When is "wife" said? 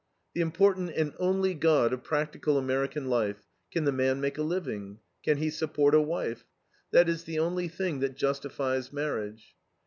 6.01-6.43